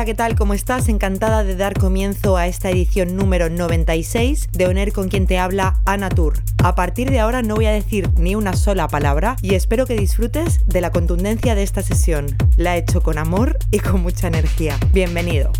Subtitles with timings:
[0.00, 0.34] Hola, ¿qué tal?
[0.34, 0.88] ¿Cómo estás?
[0.88, 5.78] Encantada de dar comienzo a esta edición número 96 de Oner con quien te habla
[5.84, 6.42] Ana Tour.
[6.64, 9.96] A partir de ahora no voy a decir ni una sola palabra y espero que
[9.96, 12.34] disfrutes de la contundencia de esta sesión.
[12.56, 14.78] La he hecho con amor y con mucha energía.
[14.94, 15.52] Bienvenido.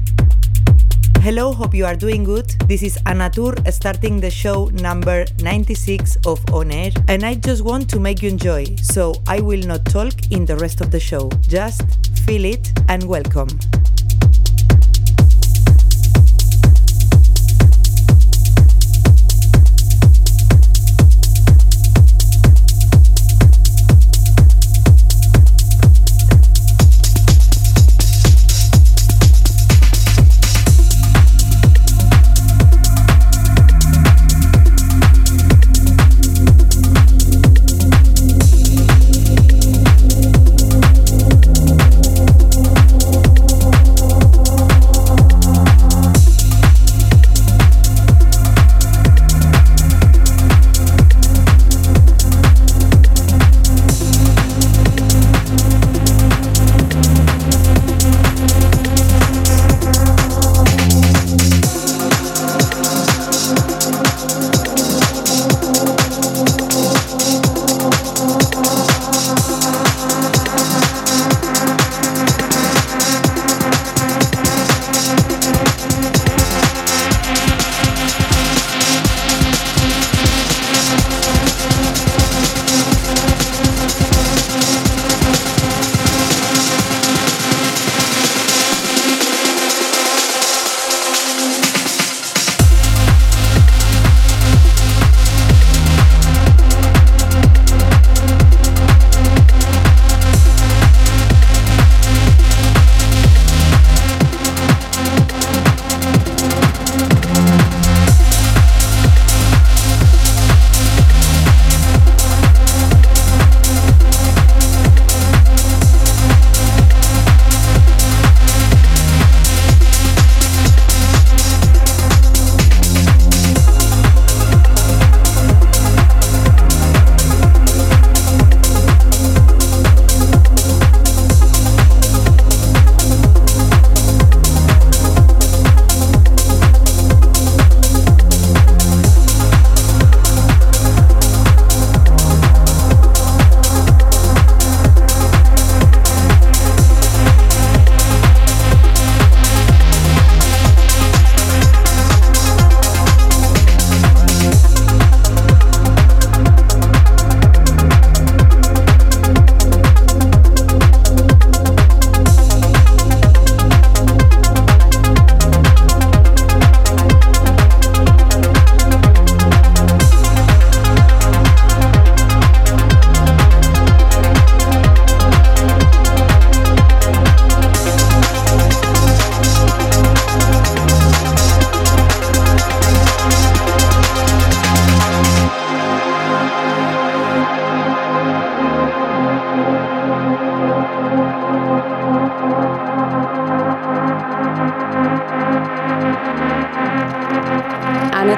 [1.22, 2.46] Hello, hope you are doing good.
[2.66, 7.91] This is Anatur starting the show number 96 of On Air, and I just want
[7.91, 11.28] to make you enjoy, so I will not talk in the rest of the show.
[11.46, 11.82] Just
[12.24, 13.48] feel it and welcome.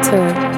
[0.03, 0.52] to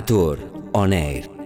[0.00, 0.38] Anatur
[0.72, 1.39] On Air.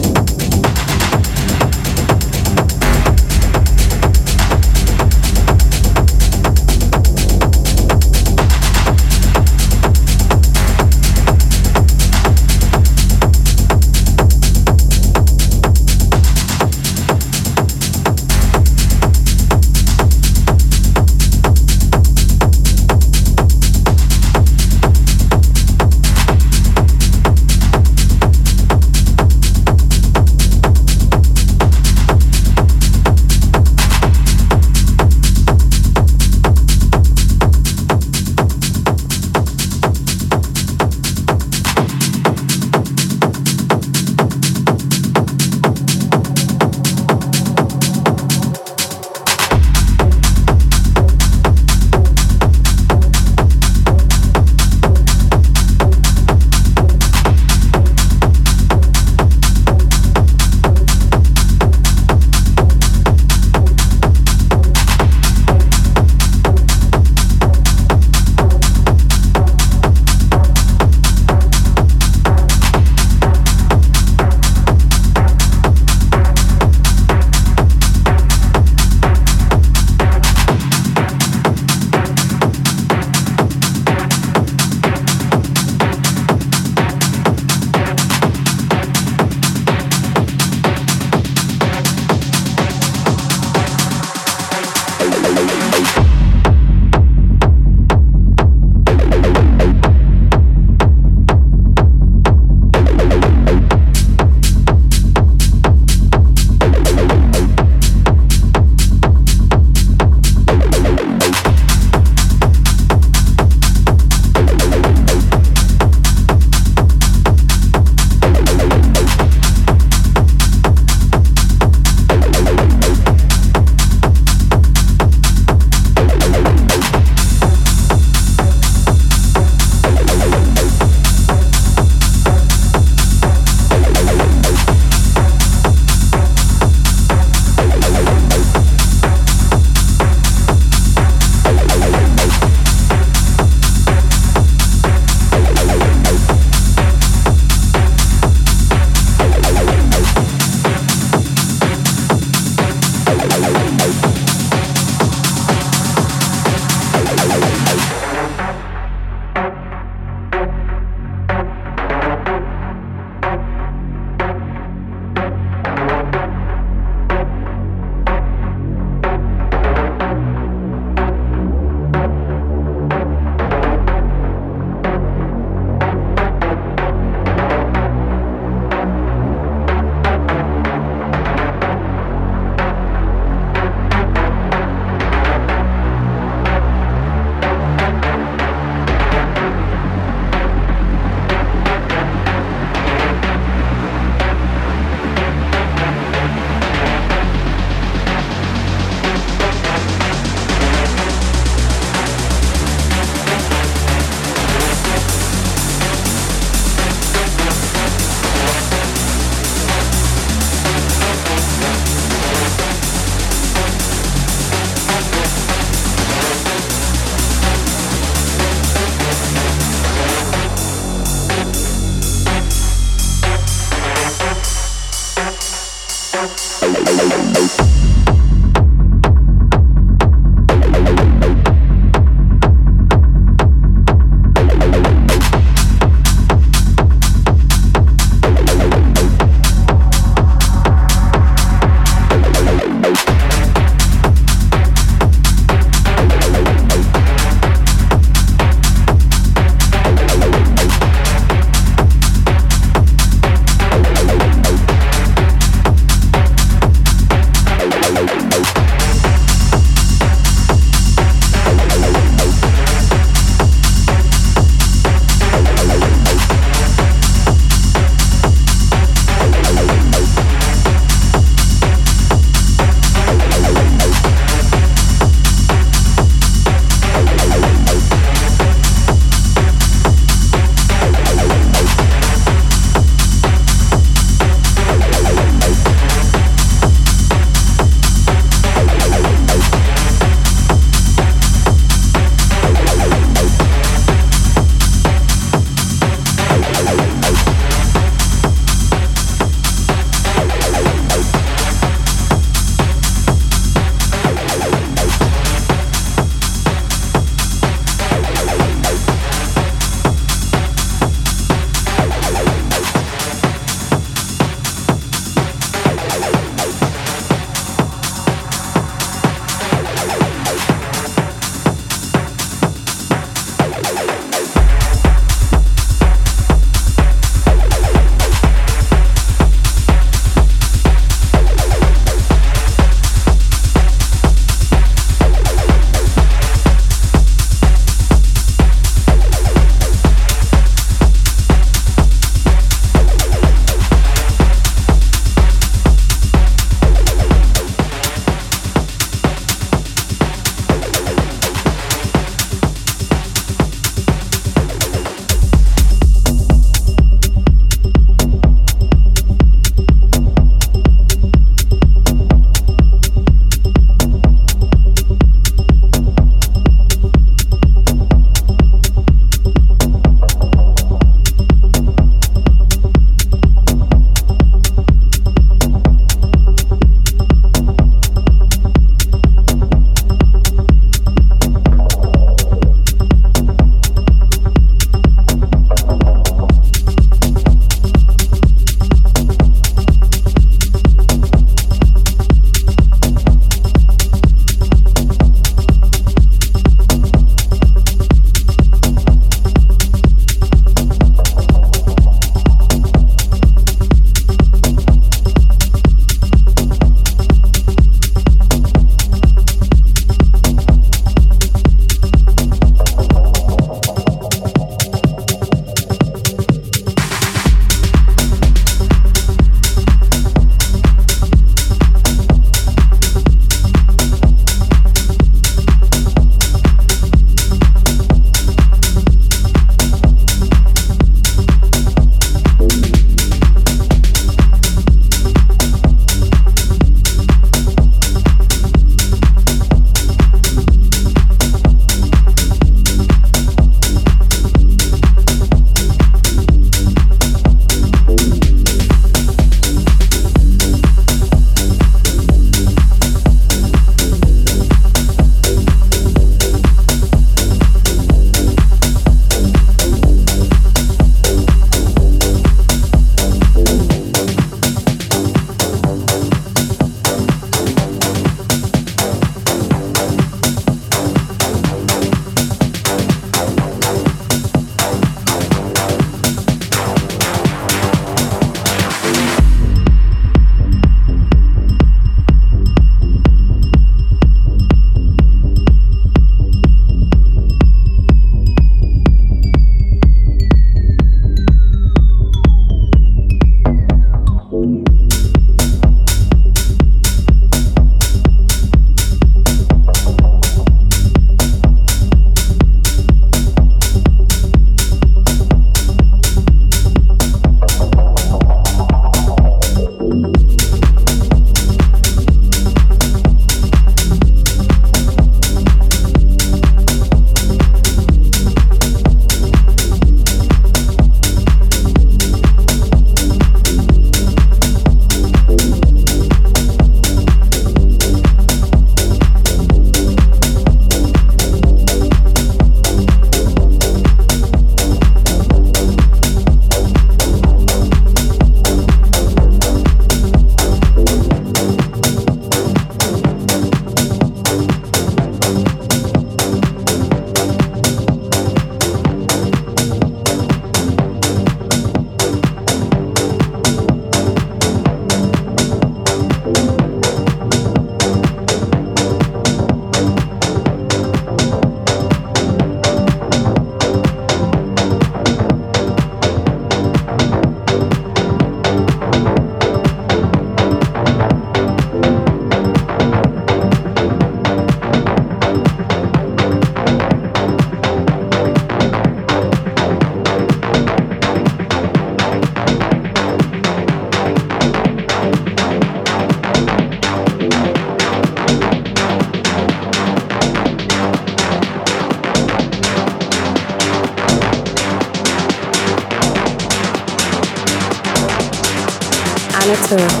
[599.71, 600.00] Arthur.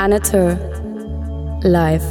[0.00, 0.56] Anatur
[1.62, 2.06] live.